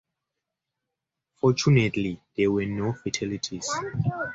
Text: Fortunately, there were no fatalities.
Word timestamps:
Fortunately, 1.35 2.19
there 2.35 2.49
were 2.49 2.65
no 2.65 2.93
fatalities. 2.93 3.69